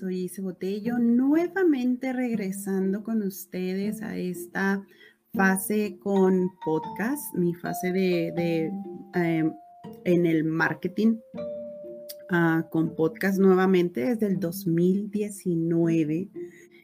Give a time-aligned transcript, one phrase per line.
[0.00, 4.82] soy Ise Botello, nuevamente regresando con ustedes a esta
[5.34, 8.72] fase con podcast, mi fase de,
[9.14, 9.52] em,
[10.04, 11.16] en el marketing
[12.30, 16.30] ah, con podcast nuevamente desde el 2019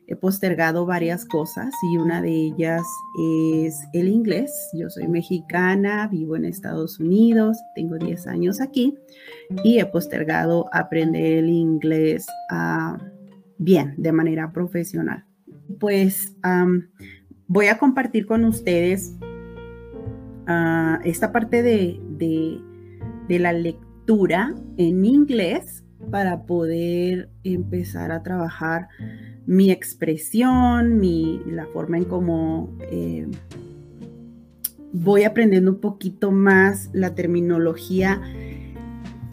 [0.08, 2.82] he postergado varias cosas y una de ellas
[3.18, 4.52] es el inglés.
[4.72, 8.96] Yo soy mexicana, vivo en Estados Unidos, tengo 10 años aquí
[9.64, 12.98] y he postergado aprender el inglés ah,
[13.58, 15.24] bien, de manera profesional.
[15.80, 16.36] Pues
[17.48, 19.12] voy a compartir con ustedes
[20.46, 22.00] ah, esta parte de,
[23.28, 28.88] de la lectura en inglés para poder empezar a trabajar
[29.46, 33.26] mi expresión, mi, la forma en cómo eh,
[34.92, 38.20] voy aprendiendo un poquito más la terminología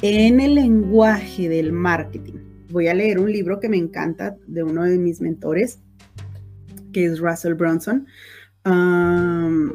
[0.01, 2.39] en el lenguaje del marketing.
[2.69, 5.79] Voy a leer un libro que me encanta de uno de mis mentores,
[6.91, 8.07] que es Russell Brunson.
[8.65, 9.71] Um,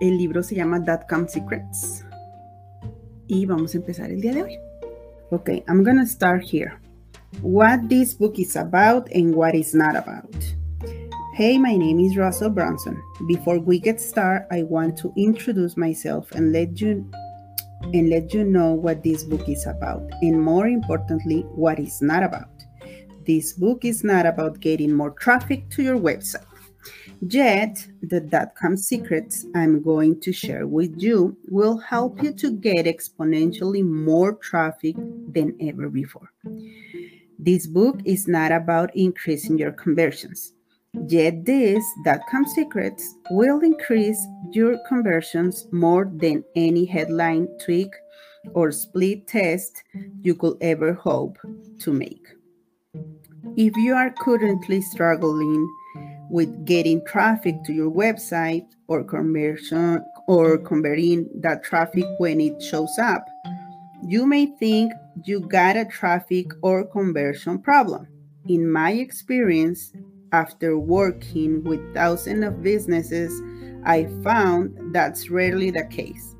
[0.00, 2.04] el libro se llama Come Secrets.
[3.26, 4.67] Y vamos a empezar el día de hoy.
[5.30, 6.80] Ok, I'm gonna start here.
[7.42, 10.34] what this book is about and what it's not about.
[11.34, 13.00] Hey, my name is Russell Brunson.
[13.26, 17.04] Before we get started, I want to introduce myself and let you
[17.92, 22.22] and let you know what this book is about and more importantly, what it's not
[22.22, 22.48] about.
[23.26, 26.46] This book is not about getting more traffic to your website.
[27.20, 32.52] Yet, the dot com secrets I'm going to share with you will help you to
[32.52, 34.96] get exponentially more traffic
[35.32, 36.32] than ever before.
[37.38, 40.54] This book is not about increasing your conversions.
[41.06, 41.84] Yet this
[42.30, 44.18] .com secrets will increase
[44.52, 47.92] your conversions more than any headline tweak
[48.54, 49.82] or split test
[50.22, 51.36] you could ever hope
[51.80, 52.26] to make.
[53.56, 55.68] If you are currently struggling
[56.30, 62.98] with getting traffic to your website or conversion or converting that traffic when it shows
[62.98, 63.26] up,
[64.02, 64.92] you may think
[65.24, 68.06] you got a traffic or conversion problem.
[68.46, 69.92] In my experience,
[70.32, 73.32] after working with thousands of businesses,
[73.84, 76.34] I found that's rarely the case.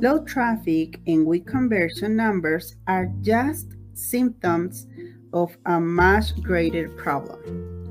[0.00, 4.86] Low traffic and weak conversion numbers are just symptoms
[5.32, 7.38] of a much greater problem.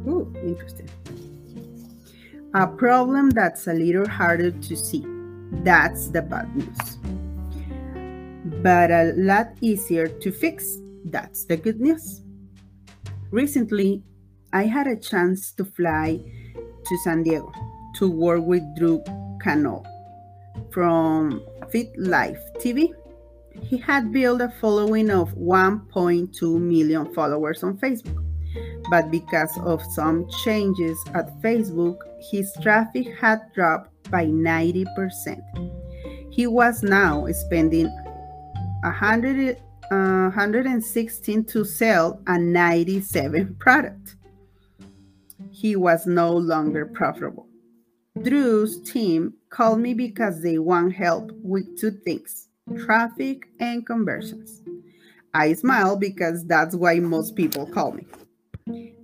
[0.07, 0.89] Ooh, interesting.
[2.53, 5.05] A problem that's a little harder to see.
[5.63, 6.97] That's the bad news
[8.61, 10.77] but a lot easier to fix.
[11.05, 12.21] That's the good news.
[13.31, 14.03] Recently,
[14.51, 16.19] I had a chance to fly
[16.85, 17.51] to San Diego
[17.95, 19.03] to work with Drew
[19.41, 19.83] Cano
[20.71, 22.89] from Fit Life TV.
[23.61, 28.23] He had built a following of 1.2 million followers on Facebook,
[28.89, 35.41] but because of some changes at Facebook, his traffic had dropped by 90%.
[36.31, 37.88] He was now spending
[38.84, 39.57] 100,
[39.91, 44.16] uh, 116 to sell a 97 product.
[45.52, 47.47] He was no longer profitable.
[48.22, 52.47] Drew's team called me because they want help with two things
[52.86, 54.62] traffic and conversions.
[55.34, 58.06] I smile because that's why most people call me.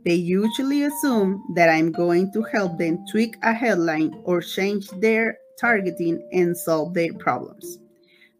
[0.06, 5.38] They usually assume that I'm going to help them tweak a headline or change their
[5.60, 7.80] targeting and solve their problems.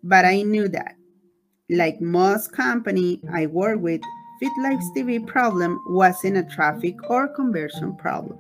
[0.04, 0.96] But I knew that
[1.70, 4.02] like most company I work with,
[4.42, 8.38] FitLife's TV problem wasn't a traffic or conversion problem.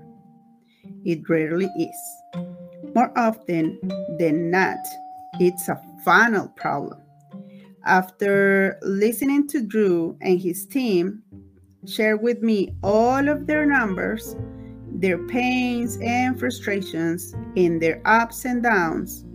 [1.04, 2.44] It rarely is.
[2.94, 3.80] More often
[4.20, 4.78] than not,
[5.40, 7.02] it's a funnel problem.
[7.86, 11.24] After listening to Drew and his team
[11.86, 14.36] share with me all of their numbers,
[14.92, 19.26] their pains and frustrations, and their ups and downs,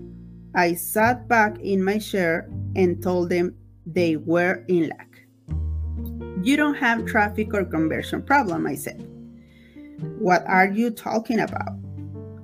[0.55, 3.55] I sat back in my chair and told them
[3.87, 6.44] they were in luck.
[6.44, 9.06] You don't have traffic or conversion problem, I said.
[10.19, 11.73] What are you talking about?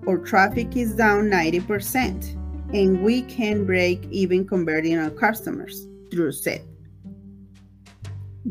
[0.06, 2.36] Our traffic is down 90%
[2.74, 6.62] and we can break even converting our customers, Drew said.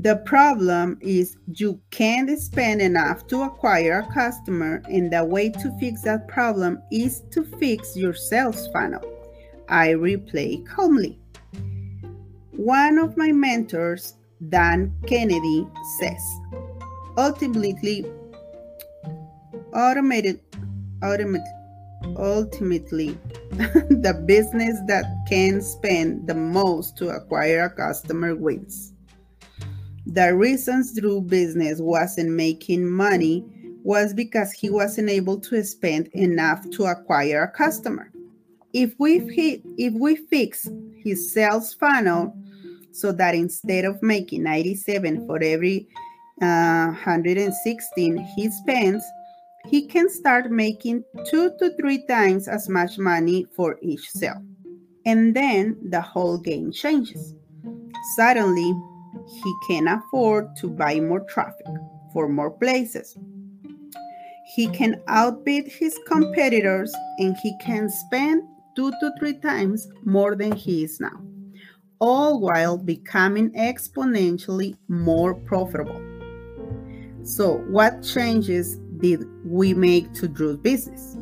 [0.01, 5.77] The problem is you can't spend enough to acquire a customer, and the way to
[5.79, 9.01] fix that problem is to fix your sales funnel.
[9.69, 11.17] I replay calmly.
[12.51, 14.15] One of my mentors,
[14.49, 15.65] Dan Kennedy,
[15.99, 16.21] says
[17.17, 18.05] ultimately,
[19.73, 20.41] automated,
[22.17, 23.17] ultimately,
[23.51, 28.91] the business that can spend the most to acquire a customer wins.
[30.07, 33.43] The reasons Drew business wasn't making money
[33.83, 38.11] was because he wasn't able to spend enough to acquire a customer.
[38.73, 40.67] If we if we fix
[41.03, 42.35] his sales funnel
[42.91, 45.87] so that instead of making 97 for every
[46.41, 49.03] uh, 116 he spends,
[49.67, 54.43] he can start making two to three times as much money for each sale.
[55.05, 57.35] And then the whole game changes.
[58.15, 58.73] Suddenly,
[59.27, 61.65] he can afford to buy more traffic
[62.13, 63.17] for more places.
[64.55, 68.43] He can outbid his competitors and he can spend
[68.75, 71.19] two to three times more than he is now,
[71.99, 76.01] all while becoming exponentially more profitable.
[77.23, 81.17] So, what changes did we make to Drew's business?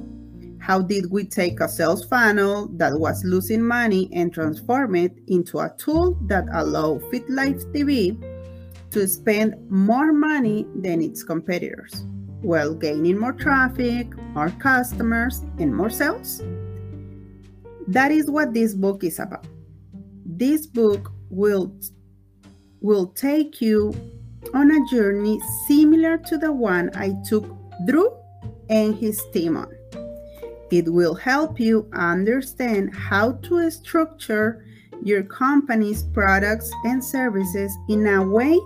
[0.64, 5.60] How did we take a sales funnel that was losing money and transform it into
[5.60, 8.16] a tool that allowed FitLife TV
[8.92, 12.06] to spend more money than its competitors
[12.40, 16.42] while gaining more traffic, more customers, and more sales?
[17.90, 19.46] That is what this book is about.
[20.26, 21.76] This book will,
[22.80, 23.94] will take you
[24.54, 27.54] on a journey similar to the one I took
[27.86, 28.16] Drew
[28.70, 29.83] and his team on.
[30.74, 34.66] It will help you understand how to structure
[35.04, 38.60] your company's products and services in a way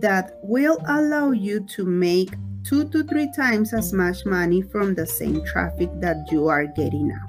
[0.00, 5.06] that will allow you to make two to three times as much money from the
[5.06, 7.26] same traffic that you are getting now.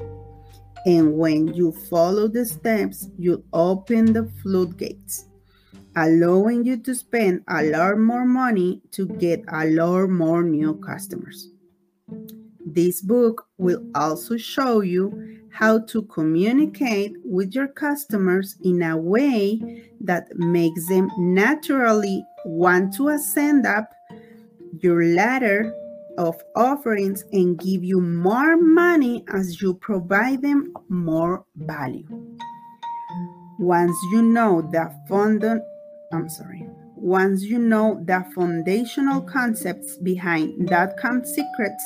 [0.85, 5.29] And when you follow the steps, you open the floodgates,
[5.95, 11.53] allowing you to spend a lot more money to get a lot more new customers.
[12.71, 19.83] This book will also show you how to communicate with your customers in a way
[20.01, 23.91] that makes them naturally want to ascend up
[24.81, 25.73] your ladder
[26.19, 32.05] of offerings and give you more money as you provide them more value.
[33.57, 35.43] Once you know the fund,
[36.13, 36.67] I'm sorry.
[36.95, 41.83] Once you know the foundational concepts behind dot-com secrets,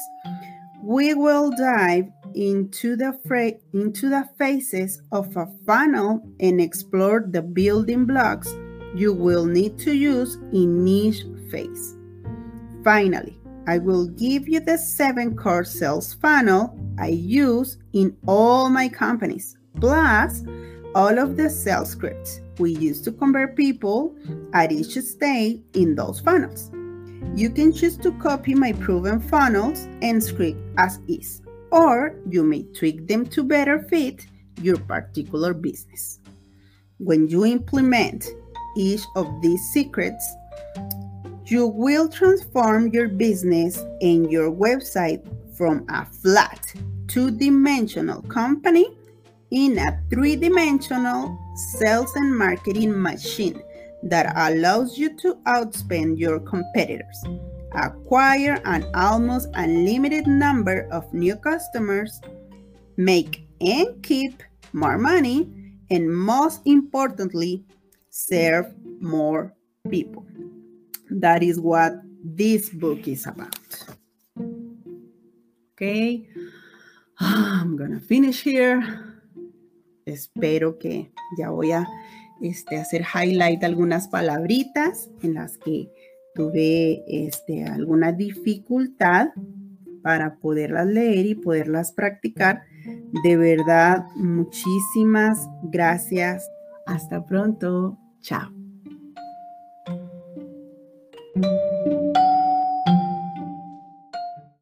[0.84, 7.42] we will dive into the fra- into the phases of a funnel and explore the
[7.42, 8.54] building blocks
[8.94, 11.96] you will need to use in each phase.
[12.84, 18.90] Finally, I will give you the seven core sales funnel I use in all my
[18.90, 20.44] companies, plus
[20.96, 24.16] all of the sales scripts we use to convert people
[24.54, 26.72] at each stage in those funnels.
[27.36, 31.42] You can choose to copy my proven funnels and script as is,
[31.72, 34.28] or you may tweak them to better fit
[34.62, 36.20] your particular business.
[37.00, 38.28] When you implement
[38.78, 40.24] each of these secrets,
[41.46, 45.26] you will transform your business and your website
[45.58, 46.74] from a flat,
[47.08, 48.98] two dimensional company
[49.52, 51.38] in a three dimensional
[51.78, 53.62] sales and marketing machine
[54.04, 57.24] that allows you to outspend your competitors,
[57.74, 62.20] acquire an almost unlimited number of new customers,
[62.98, 65.50] make and keep more money,
[65.90, 67.64] and most importantly,
[68.10, 69.54] serve more
[69.90, 70.26] people.
[71.10, 73.58] That is what this book is about.
[75.74, 76.28] Okay,
[77.20, 78.82] I'm gonna finish here.
[80.06, 81.88] Espero que ya voy a
[82.44, 85.90] este, hacer highlight algunas palabritas en las que
[86.36, 89.30] tuve este, alguna dificultad
[90.02, 92.64] para poderlas leer y poderlas practicar.
[93.24, 96.48] De verdad, muchísimas gracias.
[96.86, 97.98] Hasta pronto.
[98.22, 98.63] Chao.